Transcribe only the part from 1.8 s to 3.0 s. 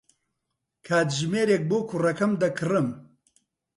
کوڕەکەم دەکڕم.